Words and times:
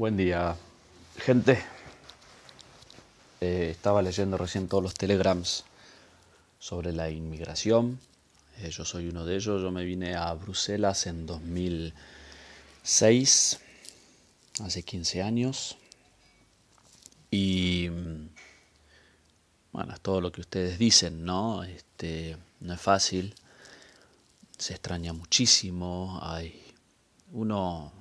Buen 0.00 0.16
día, 0.16 0.56
gente. 1.18 1.62
Eh, 3.42 3.68
estaba 3.70 4.00
leyendo 4.00 4.38
recién 4.38 4.66
todos 4.66 4.82
los 4.82 4.94
telegrams 4.94 5.66
sobre 6.58 6.94
la 6.94 7.10
inmigración. 7.10 8.00
Eh, 8.60 8.70
yo 8.70 8.86
soy 8.86 9.08
uno 9.08 9.26
de 9.26 9.36
ellos. 9.36 9.60
Yo 9.60 9.70
me 9.70 9.84
vine 9.84 10.14
a 10.14 10.32
Bruselas 10.32 11.06
en 11.06 11.26
2006, 11.26 13.60
hace 14.64 14.82
15 14.84 15.22
años. 15.22 15.76
Y 17.30 17.88
bueno, 19.70 19.92
es 19.92 20.00
todo 20.00 20.22
lo 20.22 20.32
que 20.32 20.40
ustedes 20.40 20.78
dicen, 20.78 21.26
¿no? 21.26 21.62
Este, 21.62 22.38
no 22.60 22.72
es 22.72 22.80
fácil. 22.80 23.34
Se 24.56 24.72
extraña 24.72 25.12
muchísimo. 25.12 26.18
Hay 26.22 26.58
uno 27.32 27.99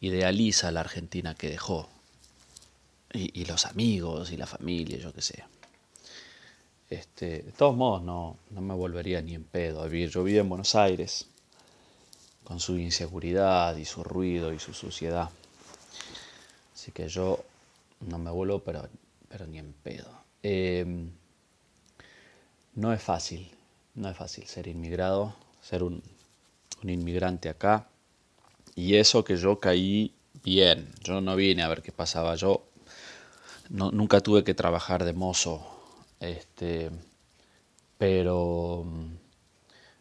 idealiza 0.00 0.72
la 0.72 0.80
Argentina 0.80 1.34
que 1.34 1.50
dejó. 1.50 1.88
Y, 3.12 3.44
los 3.44 3.66
amigos 3.66 4.30
y 4.30 4.36
la 4.36 4.46
familia, 4.46 4.96
yo 4.98 5.12
qué 5.12 5.20
sé. 5.20 5.44
Este, 6.88 7.42
de 7.42 7.52
todos 7.52 7.76
modos, 7.76 8.02
no, 8.02 8.36
no 8.50 8.60
me 8.60 8.74
volvería 8.74 9.20
ni 9.20 9.34
en 9.34 9.44
pedo 9.44 9.82
a 9.82 9.86
vivir. 9.86 10.10
Yo 10.10 10.22
vivo 10.22 10.40
en 10.40 10.48
Buenos 10.48 10.76
Aires, 10.76 11.26
con 12.44 12.60
su 12.60 12.78
inseguridad 12.78 13.76
y 13.76 13.84
su 13.84 14.04
ruido 14.04 14.52
y 14.52 14.60
su 14.60 14.74
suciedad. 14.74 15.28
Así 16.72 16.92
que 16.92 17.08
yo 17.08 17.44
no 18.00 18.18
me 18.18 18.30
vuelvo, 18.30 18.60
pero, 18.60 18.88
pero 19.28 19.46
ni 19.46 19.58
en 19.58 19.72
pedo. 19.72 20.10
Em, 20.42 21.10
no 22.76 22.92
es 22.92 23.02
fácil, 23.02 23.50
no 23.96 24.08
es 24.08 24.16
fácil 24.16 24.46
ser 24.46 24.68
inmigrado, 24.68 25.34
ser 25.60 25.82
un, 25.82 26.02
un 26.82 26.90
inmigrante 26.90 27.48
acá. 27.48 27.88
Y 28.74 28.96
eso 28.96 29.24
que 29.24 29.36
yo 29.36 29.60
caí 29.60 30.14
bien, 30.42 30.88
yo 31.02 31.20
no 31.20 31.36
vine 31.36 31.62
a 31.62 31.68
ver 31.68 31.82
qué 31.82 31.92
pasaba, 31.92 32.34
yo 32.34 32.62
nunca 33.68 34.20
tuve 34.20 34.44
que 34.44 34.54
trabajar 34.54 35.04
de 35.04 35.12
mozo, 35.12 35.64
este, 36.18 36.90
pero 37.98 38.84
mm, 38.84 39.06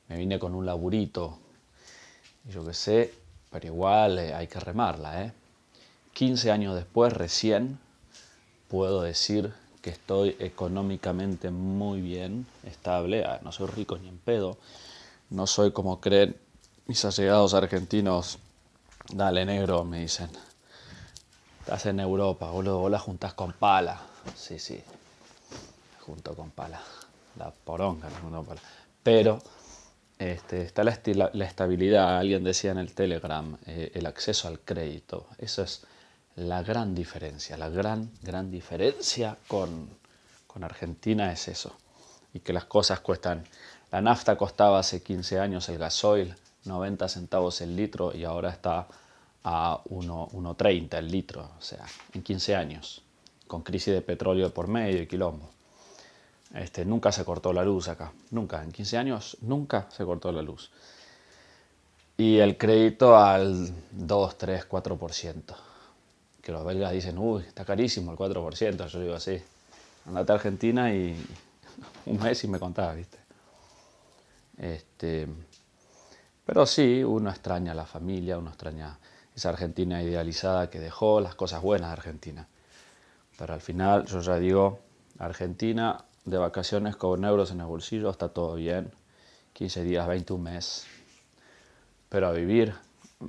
me 0.09 0.17
vine 0.17 0.39
con 0.39 0.55
un 0.55 0.65
laburito, 0.65 1.37
yo 2.45 2.65
qué 2.65 2.73
sé, 2.73 3.13
pero 3.51 3.67
igual 3.67 4.19
eh, 4.19 4.33
hay 4.33 4.47
que 4.47 4.59
remarla. 4.59 5.23
¿eh? 5.23 5.33
15 6.13 6.51
años 6.51 6.75
después, 6.75 7.13
recién, 7.13 7.79
puedo 8.67 9.01
decir 9.01 9.53
que 9.81 9.89
estoy 9.89 10.35
económicamente 10.39 11.51
muy 11.51 12.01
bien, 12.01 12.45
estable, 12.63 13.23
ah, 13.23 13.39
no 13.43 13.51
soy 13.51 13.67
rico 13.67 13.97
ni 13.97 14.09
en 14.09 14.17
pedo, 14.17 14.57
no 15.29 15.47
soy 15.47 15.71
como 15.71 16.01
creen 16.01 16.35
mis 16.87 17.05
allegados 17.05 17.53
argentinos 17.53 18.39
Dale, 19.11 19.43
negro, 19.43 19.83
me 19.83 20.01
dicen. 20.01 20.29
Estás 21.61 21.87
en 21.87 21.99
Europa, 21.99 22.51
boludo, 22.51 22.77
vos 22.77 22.91
la 22.91 22.99
juntás 22.99 23.33
con 23.33 23.53
pala. 23.53 23.99
Sí, 24.35 24.59
sí. 24.59 24.79
Junto 26.01 26.35
con 26.35 26.51
pala. 26.51 26.79
La 27.37 27.49
poronga, 27.49 28.07
la 28.07 28.19
con 28.19 28.45
pala. 28.45 28.61
Pero 29.01 29.41
este, 30.19 30.61
está 30.61 30.83
la, 30.83 30.91
estabilidad, 30.91 32.19
alguien 32.19 32.43
decía 32.43 32.69
en 32.69 32.77
el 32.77 32.93
Telegram, 32.93 33.57
eh, 33.65 33.91
el 33.95 34.05
acceso 34.05 34.47
al 34.47 34.59
crédito. 34.59 35.25
Eso 35.39 35.63
es 35.63 35.87
la 36.35 36.61
gran 36.61 36.93
diferencia. 36.93 37.57
La 37.57 37.69
gran, 37.69 38.11
gran 38.21 38.51
diferencia 38.51 39.37
con, 39.47 39.89
con 40.45 40.63
Argentina 40.63 41.31
es 41.31 41.47
eso. 41.47 41.75
Y 42.31 42.41
que 42.41 42.53
las 42.53 42.65
cosas 42.65 42.99
cuestan. 42.99 43.43
La 43.91 44.01
nafta 44.01 44.37
costaba 44.37 44.77
hace 44.77 45.01
15 45.01 45.39
años 45.39 45.67
el 45.69 45.79
gasoil 45.79 46.35
90 46.69 47.09
centavos 47.09 47.59
el 47.61 47.75
litro 47.75 48.15
y 48.15 48.23
ahora 48.23 48.49
está 48.49 48.87
a 49.43 49.81
1,30 49.89 50.97
el 50.97 51.11
litro, 51.11 51.49
o 51.57 51.61
sea, 51.61 51.85
en 52.13 52.23
15 52.23 52.55
años, 52.55 53.01
con 53.47 53.61
crisis 53.61 53.93
de 53.93 54.01
petróleo 54.01 54.53
por 54.53 54.67
medio 54.67 55.01
y 55.01 55.07
quilombo. 55.07 55.49
Este, 56.53 56.85
nunca 56.85 57.11
se 57.11 57.25
cortó 57.25 57.51
la 57.53 57.63
luz 57.63 57.87
acá, 57.89 58.11
nunca, 58.31 58.63
en 58.63 58.71
15 58.71 58.97
años 58.97 59.37
nunca 59.41 59.87
se 59.91 60.05
cortó 60.05 60.31
la 60.31 60.41
luz. 60.41 60.71
Y 62.17 62.37
el 62.39 62.57
crédito 62.57 63.17
al 63.17 63.71
2, 63.91 64.37
3, 64.37 64.67
4%. 64.69 65.55
Que 66.41 66.51
los 66.51 66.65
belgas 66.65 66.91
dicen, 66.91 67.17
uy, 67.17 67.43
está 67.43 67.63
carísimo 67.63 68.11
el 68.11 68.17
4%. 68.17 68.87
Yo 68.87 68.99
digo 68.99 69.13
así, 69.13 69.41
andate 70.05 70.31
a 70.31 70.35
Argentina 70.35 70.93
y 70.93 71.15
un 72.05 72.19
mes 72.19 72.43
y 72.43 72.47
me 72.47 72.59
contaba, 72.59 72.93
¿viste? 72.93 73.17
Este, 74.57 75.27
pero 76.49 76.65
sí, 76.65 77.03
uno 77.03 77.29
extraña 77.29 77.73
a 77.73 77.75
la 77.75 77.85
familia, 77.85 78.39
uno 78.39 78.49
extraña 78.49 78.97
esa 79.35 79.49
Argentina 79.49 80.01
idealizada 80.01 80.71
que 80.71 80.79
dejó, 80.79 81.21
las 81.21 81.35
cosas 81.35 81.61
buenas 81.61 81.89
de 81.89 81.93
Argentina. 81.93 82.47
Pero 83.37 83.53
al 83.53 83.61
final 83.61 84.07
yo 84.07 84.19
ya 84.19 84.39
digo, 84.39 84.79
Argentina 85.19 86.05
de 86.25 86.39
vacaciones 86.39 86.95
con 86.95 87.23
euros 87.23 87.51
en 87.51 87.59
el 87.59 87.67
bolsillo 87.67 88.09
está 88.09 88.29
todo 88.29 88.55
bien, 88.55 88.89
15 89.53 89.83
días, 89.83 90.07
20, 90.07 90.33
un 90.33 90.41
mes. 90.41 90.87
Pero 92.09 92.29
a 92.29 92.31
vivir, 92.31 92.73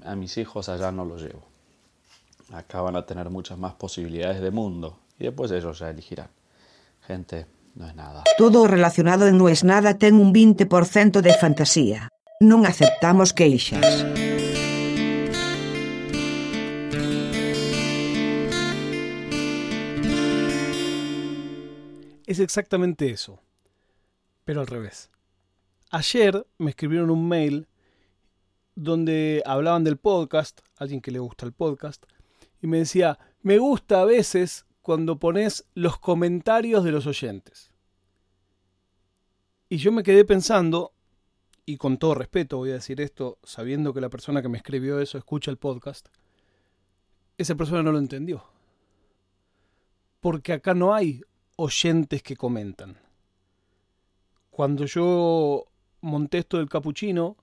a 0.03 0.15
mis 0.15 0.39
hijos 0.39 0.71
allá 0.71 0.91
no 0.91 1.05
los 1.05 1.21
llevo. 1.21 1.43
Acá 2.55 2.81
van 2.81 2.97
a 2.97 3.05
tener 3.05 3.29
muchas 3.29 3.59
más 3.59 3.75
posibilidades 3.75 4.41
de 4.41 4.51
mundo 4.51 4.97
y 5.19 5.25
después 5.25 5.51
ellos 5.51 5.79
ya 5.79 5.91
elegirán. 5.91 6.29
Gente, 7.07 7.45
no 7.75 7.87
es 7.87 7.95
nada. 7.95 8.25
Todo 8.39 8.67
relacionado 8.67 9.27
en 9.27 9.37
No 9.37 9.51
es 9.51 9.63
nada 9.63 9.99
ten 9.99 10.15
un 10.15 10.33
20% 10.33 11.21
de 11.21 11.35
fantasía. 11.35 12.09
Non 12.41 12.65
aceptamos 12.65 13.37
queixas. 13.37 13.85
Es 22.25 22.41
exactamente 22.41 23.13
eso, 23.13 23.45
pero 24.49 24.65
al 24.65 24.73
revés. 24.73 25.11
Ayer 25.91 26.47
me 26.57 26.71
escribieron 26.71 27.11
un 27.11 27.29
mail 27.29 27.69
donde 28.75 29.43
hablaban 29.45 29.85
del 29.85 29.99
podcast, 29.99 30.63
alguien 30.79 31.03
que 31.03 31.11
le 31.11 31.19
gusta 31.19 31.45
el 31.45 31.53
podcast, 31.53 32.07
y 32.63 32.67
me 32.67 32.79
decía, 32.79 33.19
me 33.43 33.59
gusta 33.59 34.01
a 34.01 34.07
veces 34.07 34.65
cuando 34.81 35.19
pones 35.19 35.67
los 35.75 35.99
comentarios 35.99 36.85
de 36.85 36.93
los 36.93 37.05
oyentes. 37.07 37.71
Y 39.69 39.77
yo 39.77 39.93
me 39.93 40.03
quedé 40.03 40.25
pensando, 40.25 40.95
y 41.71 41.77
con 41.77 41.99
todo 41.99 42.15
respeto 42.17 42.57
voy 42.57 42.71
a 42.71 42.75
decir 42.75 43.01
esto, 43.01 43.39
sabiendo 43.45 43.95
que 43.95 44.01
la 44.01 44.09
persona 44.09 44.43
que 44.43 44.49
me 44.49 44.59
escribió 44.59 44.99
eso 44.99 45.19
escucha 45.19 45.53
el 45.53 45.57
podcast, 45.57 46.09
esa 47.39 47.55
persona 47.55 47.81
no 47.85 47.93
lo 47.93 47.99
entendió. 47.99 48.43
Porque 50.19 50.53
acá 50.53 50.75
no 50.75 50.93
hay 50.93 51.23
oyentes 51.55 52.25
que 52.25 52.37
comentan. 52.37 52.99
Cuando 54.51 54.85
yo 54.85 55.67
monté 56.01 56.39
esto 56.39 56.59
del 56.59 56.69
capuchino, 56.69 57.37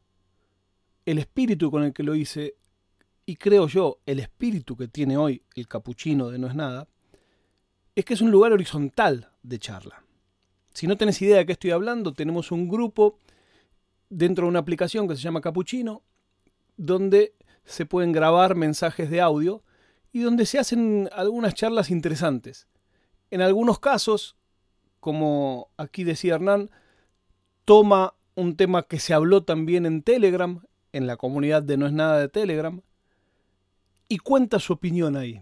el 1.06 1.20
espíritu 1.20 1.72
con 1.72 1.84
el 1.84 1.94
que 1.94 2.04
lo 2.04 2.14
hice, 2.14 2.56
y 3.26 3.38
creo 3.38 3.68
yo, 3.68 4.00
el 4.06 4.20
espíritu 4.20 4.76
que 4.76 4.90
tiene 4.90 5.16
hoy 5.16 5.42
el 5.56 5.70
capuchino 5.70 6.30
de 6.30 6.38
No 6.38 6.48
es 6.48 6.56
nada, 6.56 6.90
es 7.96 8.04
que 8.04 8.14
es 8.14 8.22
un 8.22 8.32
lugar 8.32 8.52
horizontal 8.52 9.32
de 9.42 9.58
charla. 9.58 10.04
Si 10.74 10.86
no 10.86 10.98
tenés 10.98 11.22
idea 11.22 11.38
de 11.38 11.46
qué 11.46 11.54
estoy 11.54 11.72
hablando, 11.72 12.12
tenemos 12.12 12.52
un 12.52 12.68
grupo 12.68 13.20
dentro 14.10 14.46
de 14.46 14.50
una 14.50 14.60
aplicación 14.60 15.08
que 15.08 15.16
se 15.16 15.22
llama 15.22 15.42
Capuchino, 15.42 16.04
donde 16.78 17.34
se 17.66 17.86
pueden 17.86 18.12
grabar 18.12 18.56
mensajes 18.56 19.10
de 19.10 19.22
audio 19.22 19.64
y 20.12 20.22
donde 20.22 20.46
se 20.46 20.60
hacen 20.60 21.10
algunas 21.12 21.54
charlas 21.54 21.92
interesantes. 21.92 22.68
En 23.30 23.42
algunos 23.42 23.80
casos, 23.80 24.38
como 25.00 25.70
aquí 25.78 26.04
decía 26.04 26.36
Hernán, 26.36 26.70
toma 27.66 28.14
un 28.36 28.56
tema 28.56 28.84
que 28.84 29.00
se 29.00 29.14
habló 29.14 29.44
también 29.44 29.86
en 29.86 30.04
Telegram, 30.04 30.64
en 30.94 31.08
la 31.08 31.18
comunidad 31.18 31.64
de 31.64 31.78
No 31.78 31.88
es 31.88 31.94
nada 31.94 32.20
de 32.20 32.30
Telegram, 32.30 32.82
y 34.08 34.20
cuenta 34.20 34.60
su 34.60 34.74
opinión 34.74 35.18
ahí. 35.18 35.42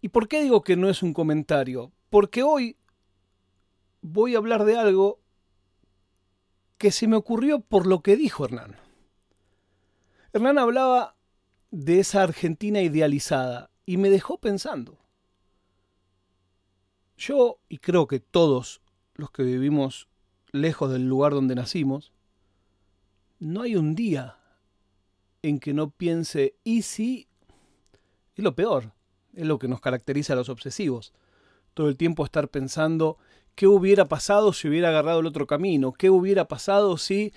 ¿Y 0.00 0.08
por 0.08 0.28
qué 0.28 0.42
digo 0.42 0.62
que 0.62 0.76
no 0.76 0.88
es 0.88 1.02
un 1.02 1.12
comentario? 1.12 1.92
Porque 2.08 2.42
hoy 2.42 2.76
voy 4.00 4.34
a 4.34 4.38
hablar 4.38 4.64
de 4.64 4.76
algo 4.76 5.20
que 6.84 6.90
se 6.90 7.08
me 7.08 7.16
ocurrió 7.16 7.60
por 7.60 7.86
lo 7.86 8.02
que 8.02 8.14
dijo 8.14 8.44
Hernán. 8.44 8.76
Hernán 10.34 10.58
hablaba 10.58 11.16
de 11.70 11.98
esa 11.98 12.22
Argentina 12.22 12.82
idealizada 12.82 13.70
y 13.86 13.96
me 13.96 14.10
dejó 14.10 14.36
pensando. 14.36 14.98
Yo, 17.16 17.58
y 17.70 17.78
creo 17.78 18.06
que 18.06 18.20
todos 18.20 18.82
los 19.14 19.30
que 19.30 19.44
vivimos 19.44 20.08
lejos 20.52 20.92
del 20.92 21.08
lugar 21.08 21.32
donde 21.32 21.54
nacimos, 21.54 22.12
no 23.38 23.62
hay 23.62 23.76
un 23.76 23.94
día 23.94 24.36
en 25.40 25.60
que 25.60 25.72
no 25.72 25.88
piense, 25.88 26.54
y 26.64 26.82
si, 26.82 27.28
es 28.36 28.44
lo 28.44 28.54
peor, 28.54 28.92
es 29.32 29.46
lo 29.46 29.58
que 29.58 29.68
nos 29.68 29.80
caracteriza 29.80 30.34
a 30.34 30.36
los 30.36 30.50
obsesivos, 30.50 31.14
todo 31.72 31.88
el 31.88 31.96
tiempo 31.96 32.26
estar 32.26 32.50
pensando 32.50 33.16
¿Qué 33.54 33.66
hubiera 33.66 34.06
pasado 34.06 34.52
si 34.52 34.68
hubiera 34.68 34.88
agarrado 34.88 35.20
el 35.20 35.26
otro 35.26 35.46
camino? 35.46 35.92
¿Qué 35.92 36.10
hubiera 36.10 36.48
pasado 36.48 36.96
si 36.98 37.32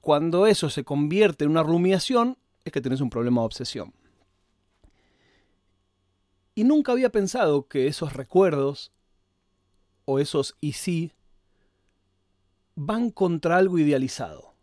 cuando 0.00 0.46
eso 0.46 0.70
se 0.70 0.84
convierte 0.84 1.44
en 1.44 1.50
una 1.50 1.62
rumiación 1.62 2.38
es 2.64 2.72
que 2.72 2.80
tenés 2.80 3.00
un 3.00 3.10
problema 3.10 3.40
de 3.40 3.46
obsesión? 3.46 3.92
Y 6.54 6.64
nunca 6.64 6.92
había 6.92 7.10
pensado 7.10 7.66
que 7.66 7.86
esos 7.86 8.12
recuerdos 8.12 8.92
o 10.04 10.18
esos 10.18 10.56
y 10.60 10.74
sí 10.74 11.12
van 12.74 13.10
contra 13.10 13.56
algo 13.56 13.78
idealizado. 13.78 14.54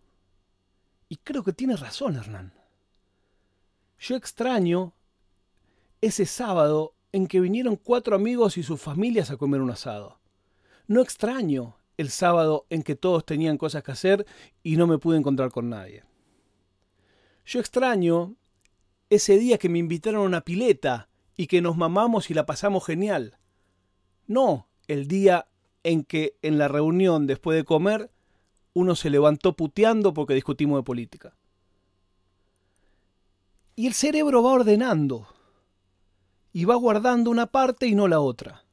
Y 1.09 1.17
creo 1.17 1.43
que 1.43 1.53
tiene 1.53 1.75
razón, 1.75 2.15
Hernán. 2.15 2.53
Yo 3.97 4.15
extraño 4.15 4.93
ese 6.01 6.25
sábado 6.25 6.95
en 7.11 7.27
que 7.27 7.39
vinieron 7.39 7.75
cuatro 7.75 8.15
amigos 8.15 8.57
y 8.57 8.63
sus 8.63 8.79
familias 8.79 9.31
a 9.31 9.37
comer 9.37 9.61
un 9.61 9.71
asado. 9.71 10.18
No 10.89 11.01
extraño 11.01 11.77
el 11.97 12.09
sábado 12.09 12.65
en 12.71 12.81
que 12.81 12.95
todos 12.95 13.23
tenían 13.23 13.59
cosas 13.59 13.83
que 13.83 13.91
hacer 13.91 14.25
y 14.63 14.75
no 14.75 14.87
me 14.87 14.97
pude 14.97 15.19
encontrar 15.19 15.51
con 15.51 15.69
nadie. 15.69 16.03
Yo 17.45 17.59
extraño 17.59 18.33
ese 19.11 19.37
día 19.37 19.59
que 19.59 19.69
me 19.69 19.77
invitaron 19.77 20.21
a 20.21 20.25
una 20.25 20.41
pileta 20.41 21.07
y 21.37 21.45
que 21.45 21.61
nos 21.61 21.77
mamamos 21.77 22.31
y 22.31 22.33
la 22.33 22.47
pasamos 22.47 22.87
genial. 22.87 23.37
No 24.25 24.67
el 24.87 25.07
día 25.07 25.47
en 25.83 26.03
que 26.03 26.35
en 26.41 26.57
la 26.57 26.67
reunión 26.67 27.27
después 27.27 27.55
de 27.55 27.65
comer 27.65 28.09
uno 28.73 28.95
se 28.95 29.11
levantó 29.11 29.55
puteando 29.55 30.11
porque 30.15 30.33
discutimos 30.33 30.79
de 30.79 30.83
política. 30.83 31.35
Y 33.75 33.85
el 33.85 33.93
cerebro 33.93 34.41
va 34.41 34.53
ordenando 34.53 35.27
y 36.51 36.65
va 36.65 36.73
guardando 36.73 37.29
una 37.29 37.45
parte 37.45 37.85
y 37.85 37.93
no 37.93 38.07
la 38.07 38.21
otra. 38.21 38.65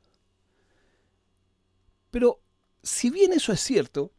Pero 2.16 2.40
si 2.82 3.10
bien 3.10 3.34
eso 3.34 3.52
es 3.52 3.60
cierto, 3.60 4.10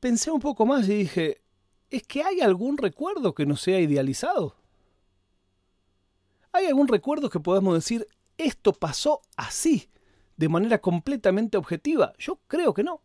pensé 0.00 0.32
un 0.32 0.40
poco 0.40 0.66
más 0.66 0.88
y 0.88 0.96
dije, 0.96 1.40
¿es 1.88 2.02
que 2.02 2.24
hay 2.24 2.40
algún 2.40 2.78
recuerdo 2.78 3.32
que 3.32 3.46
no 3.46 3.54
sea 3.54 3.78
idealizado? 3.78 4.56
¿Hay 6.50 6.66
algún 6.66 6.88
recuerdo 6.88 7.30
que 7.30 7.38
podamos 7.38 7.76
decir, 7.76 8.08
esto 8.38 8.72
pasó 8.72 9.22
así, 9.36 9.88
de 10.36 10.48
manera 10.48 10.80
completamente 10.80 11.58
objetiva? 11.58 12.12
Yo 12.18 12.40
creo 12.48 12.74
que 12.74 12.82
no. 12.82 13.02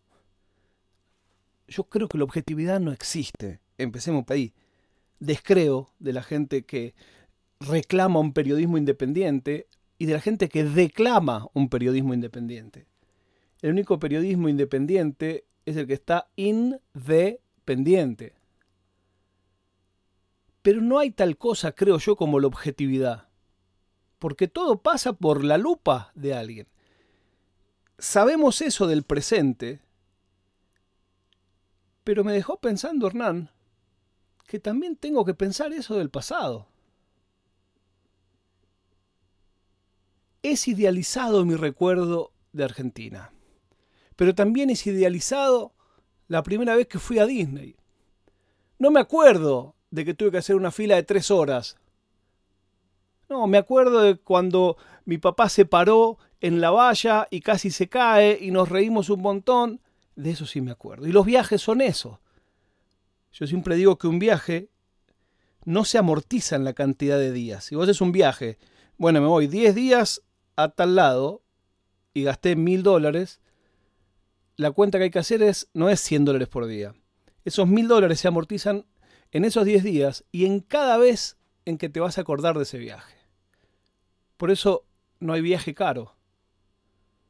Yo 1.67 1.83
creo 1.83 2.07
que 2.07 2.17
la 2.17 2.23
objetividad 2.23 2.79
no 2.79 2.91
existe. 2.91 3.61
Empecemos 3.77 4.25
por 4.25 4.33
ahí. 4.33 4.55
Descreo 5.19 5.91
de 5.99 6.13
la 6.13 6.23
gente 6.23 6.65
que 6.65 6.95
reclama 7.59 8.19
un 8.19 8.33
periodismo 8.33 8.79
independiente 8.79 9.67
y 9.99 10.07
de 10.07 10.13
la 10.13 10.21
gente 10.21 10.49
que 10.49 10.63
declama 10.63 11.49
un 11.53 11.69
periodismo 11.69 12.15
independiente. 12.15 12.89
El 13.61 13.71
único 13.71 13.99
periodismo 13.99 14.49
independiente 14.49 15.45
es 15.65 15.77
el 15.77 15.87
que 15.87 15.93
está 15.93 16.29
independiente. 16.35 18.35
Pero 20.61 20.81
no 20.81 20.99
hay 20.99 21.11
tal 21.11 21.37
cosa, 21.37 21.71
creo 21.71 21.97
yo, 21.97 22.15
como 22.15 22.39
la 22.39 22.47
objetividad. 22.47 23.29
Porque 24.19 24.47
todo 24.47 24.81
pasa 24.81 25.13
por 25.13 25.43
la 25.43 25.57
lupa 25.57 26.11
de 26.15 26.33
alguien. 26.33 26.67
Sabemos 27.97 28.61
eso 28.61 28.87
del 28.87 29.03
presente, 29.03 29.81
pero 32.03 32.23
me 32.23 32.33
dejó 32.33 32.59
pensando 32.59 33.07
Hernán 33.07 33.51
que 34.51 34.59
también 34.59 34.97
tengo 34.97 35.23
que 35.23 35.33
pensar 35.33 35.71
eso 35.71 35.95
del 35.95 36.09
pasado. 36.09 36.67
Es 40.43 40.67
idealizado 40.67 41.45
mi 41.45 41.55
recuerdo 41.55 42.33
de 42.51 42.65
Argentina, 42.65 43.31
pero 44.21 44.35
también 44.35 44.69
es 44.69 44.85
idealizado 44.85 45.73
la 46.27 46.43
primera 46.43 46.75
vez 46.75 46.85
que 46.85 46.99
fui 46.99 47.17
a 47.17 47.25
Disney. 47.25 47.75
No 48.77 48.91
me 48.91 48.99
acuerdo 48.99 49.73
de 49.89 50.05
que 50.05 50.13
tuve 50.13 50.29
que 50.29 50.37
hacer 50.37 50.55
una 50.55 50.69
fila 50.69 50.93
de 50.93 51.01
tres 51.01 51.31
horas. 51.31 51.75
No, 53.29 53.47
me 53.47 53.57
acuerdo 53.57 54.01
de 54.01 54.17
cuando 54.17 54.77
mi 55.05 55.17
papá 55.17 55.49
se 55.49 55.65
paró 55.65 56.19
en 56.39 56.61
la 56.61 56.69
valla 56.69 57.27
y 57.31 57.41
casi 57.41 57.71
se 57.71 57.89
cae 57.89 58.37
y 58.39 58.51
nos 58.51 58.69
reímos 58.69 59.09
un 59.09 59.23
montón. 59.23 59.81
De 60.15 60.29
eso 60.29 60.45
sí 60.45 60.61
me 60.61 60.69
acuerdo. 60.69 61.07
Y 61.07 61.11
los 61.11 61.25
viajes 61.25 61.59
son 61.59 61.81
eso. 61.81 62.21
Yo 63.31 63.47
siempre 63.47 63.75
digo 63.75 63.97
que 63.97 64.05
un 64.05 64.19
viaje 64.19 64.69
no 65.65 65.83
se 65.83 65.97
amortiza 65.97 66.55
en 66.55 66.63
la 66.63 66.73
cantidad 66.73 67.17
de 67.17 67.31
días. 67.31 67.63
Si 67.63 67.73
vos 67.73 67.85
haces 67.85 68.01
un 68.01 68.11
viaje, 68.11 68.59
bueno, 68.99 69.19
me 69.19 69.25
voy 69.25 69.47
10 69.47 69.73
días 69.73 70.21
a 70.57 70.69
tal 70.69 70.93
lado 70.93 71.41
y 72.13 72.21
gasté 72.21 72.55
mil 72.55 72.83
dólares, 72.83 73.41
la 74.61 74.71
cuenta 74.71 74.97
que 74.97 75.05
hay 75.05 75.11
que 75.11 75.19
hacer 75.19 75.43
es, 75.43 75.69
no 75.73 75.89
es 75.89 75.99
100 76.01 76.25
dólares 76.25 76.47
por 76.47 76.65
día. 76.65 76.93
Esos 77.43 77.67
mil 77.67 77.87
dólares 77.87 78.19
se 78.19 78.27
amortizan 78.27 78.85
en 79.31 79.45
esos 79.45 79.65
10 79.65 79.83
días 79.83 80.23
y 80.31 80.45
en 80.45 80.59
cada 80.59 80.97
vez 80.97 81.37
en 81.65 81.77
que 81.77 81.89
te 81.89 81.99
vas 81.99 82.17
a 82.17 82.21
acordar 82.21 82.57
de 82.57 82.63
ese 82.63 82.77
viaje. 82.77 83.17
Por 84.37 84.51
eso 84.51 84.85
no 85.19 85.33
hay 85.33 85.41
viaje 85.41 85.73
caro. 85.73 86.15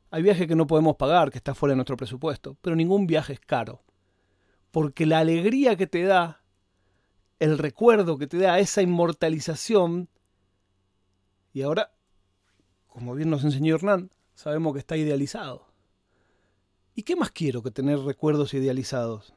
Hay 0.09 0.23
viaje 0.23 0.47
que 0.47 0.55
no 0.55 0.67
podemos 0.67 0.97
pagar, 0.97 1.31
que 1.31 1.37
está 1.37 1.55
fuera 1.55 1.71
de 1.71 1.77
nuestro 1.77 1.97
presupuesto, 1.97 2.57
pero 2.61 2.75
ningún 2.75 3.07
viaje 3.07 3.33
es 3.33 3.39
caro. 3.39 3.83
Porque 4.71 5.05
la 5.05 5.19
alegría 5.19 5.75
que 5.75 5.87
te 5.87 6.03
da, 6.03 6.43
el 7.39 7.57
recuerdo 7.57 8.17
que 8.17 8.27
te 8.27 8.37
da, 8.37 8.59
esa 8.59 8.81
inmortalización, 8.81 10.09
y 11.53 11.61
ahora 11.61 11.91
como 12.91 13.15
bien 13.15 13.29
nos 13.29 13.45
enseñó 13.45 13.75
Hernán, 13.75 14.11
sabemos 14.35 14.73
que 14.73 14.79
está 14.79 14.97
idealizado. 14.97 15.65
¿Y 16.95 17.03
qué 17.03 17.15
más 17.15 17.31
quiero 17.31 17.63
que 17.63 17.71
tener 17.71 17.99
recuerdos 17.99 18.53
idealizados? 18.53 19.33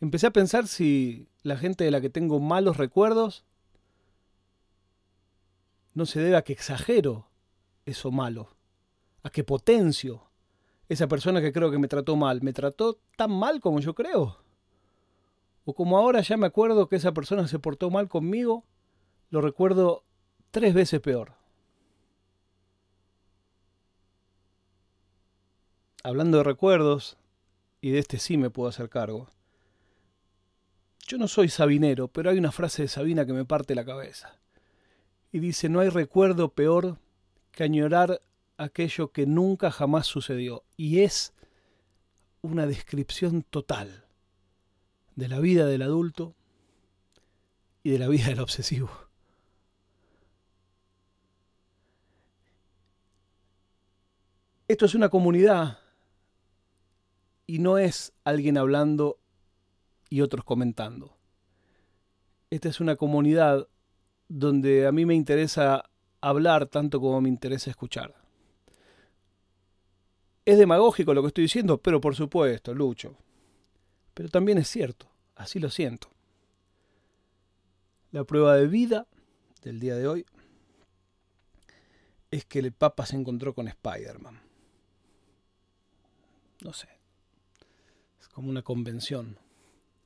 Empecé 0.00 0.26
a 0.26 0.32
pensar 0.32 0.66
si 0.66 1.28
la 1.42 1.56
gente 1.56 1.84
de 1.84 1.90
la 1.90 2.00
que 2.00 2.10
tengo 2.10 2.38
malos 2.38 2.76
recuerdos 2.76 3.44
no 5.94 6.04
se 6.04 6.20
debe 6.20 6.36
a 6.36 6.42
que 6.42 6.52
exagero 6.52 7.28
eso 7.86 8.10
malo, 8.10 8.56
a 9.22 9.30
que 9.30 9.44
potencio 9.44 10.26
esa 10.88 11.08
persona 11.08 11.40
que 11.40 11.52
creo 11.52 11.70
que 11.70 11.78
me 11.78 11.88
trató 11.88 12.16
mal. 12.16 12.42
¿Me 12.42 12.52
trató 12.52 12.98
tan 13.16 13.32
mal 13.32 13.60
como 13.60 13.80
yo 13.80 13.94
creo? 13.94 14.38
O 15.64 15.74
como 15.74 15.96
ahora 15.96 16.20
ya 16.20 16.36
me 16.36 16.46
acuerdo 16.46 16.88
que 16.88 16.96
esa 16.96 17.12
persona 17.12 17.48
se 17.48 17.58
portó 17.58 17.90
mal 17.90 18.08
conmigo, 18.08 18.64
lo 19.30 19.40
recuerdo 19.40 20.04
tres 20.50 20.74
veces 20.74 21.00
peor. 21.00 21.32
Hablando 26.06 26.38
de 26.38 26.44
recuerdos, 26.44 27.16
y 27.80 27.90
de 27.90 27.98
este 27.98 28.20
sí 28.20 28.36
me 28.36 28.48
puedo 28.48 28.68
hacer 28.68 28.88
cargo, 28.88 29.26
yo 31.08 31.18
no 31.18 31.26
soy 31.26 31.48
sabinero, 31.48 32.06
pero 32.06 32.30
hay 32.30 32.38
una 32.38 32.52
frase 32.52 32.82
de 32.82 32.88
Sabina 32.88 33.26
que 33.26 33.32
me 33.32 33.44
parte 33.44 33.74
la 33.74 33.84
cabeza. 33.84 34.38
Y 35.32 35.40
dice, 35.40 35.68
no 35.68 35.80
hay 35.80 35.88
recuerdo 35.88 36.50
peor 36.50 37.00
que 37.50 37.64
añorar 37.64 38.22
aquello 38.56 39.10
que 39.10 39.26
nunca 39.26 39.72
jamás 39.72 40.06
sucedió. 40.06 40.62
Y 40.76 41.00
es 41.00 41.32
una 42.40 42.66
descripción 42.66 43.42
total 43.42 44.04
de 45.16 45.26
la 45.26 45.40
vida 45.40 45.66
del 45.66 45.82
adulto 45.82 46.36
y 47.82 47.90
de 47.90 47.98
la 47.98 48.06
vida 48.06 48.26
del 48.26 48.38
obsesivo. 48.38 48.90
Esto 54.68 54.84
es 54.84 54.94
una 54.94 55.08
comunidad 55.08 55.80
y 57.46 57.58
no 57.58 57.78
es 57.78 58.12
alguien 58.24 58.58
hablando 58.58 59.18
y 60.08 60.20
otros 60.20 60.44
comentando. 60.44 61.16
Esta 62.50 62.68
es 62.68 62.80
una 62.80 62.96
comunidad 62.96 63.68
donde 64.28 64.86
a 64.86 64.92
mí 64.92 65.06
me 65.06 65.14
interesa 65.14 65.84
hablar 66.20 66.66
tanto 66.66 67.00
como 67.00 67.20
me 67.20 67.28
interesa 67.28 67.70
escuchar. 67.70 68.14
Es 70.44 70.58
demagógico 70.58 71.12
lo 71.12 71.22
que 71.22 71.28
estoy 71.28 71.42
diciendo, 71.42 71.78
pero 71.78 72.00
por 72.00 72.14
supuesto, 72.14 72.74
Lucho. 72.74 73.16
Pero 74.14 74.28
también 74.28 74.58
es 74.58 74.68
cierto, 74.68 75.08
así 75.34 75.58
lo 75.58 75.70
siento. 75.70 76.08
La 78.12 78.24
prueba 78.24 78.56
de 78.56 78.66
vida 78.66 79.08
del 79.62 79.80
día 79.80 79.96
de 79.96 80.06
hoy 80.06 80.26
es 82.30 82.44
que 82.44 82.60
el 82.60 82.72
Papa 82.72 83.06
se 83.06 83.16
encontró 83.16 83.54
con 83.54 83.68
Spider-Man 83.68 84.46
no 86.62 86.72
sé, 86.72 86.88
como 88.36 88.50
una 88.50 88.60
convención 88.60 89.38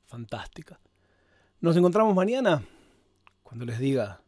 fantástica. 0.05 0.79
Nos 1.59 1.75
encontramos 1.75 2.15
mañana 2.15 2.63
cuando 3.43 3.65
les 3.65 3.77
diga... 3.77 4.21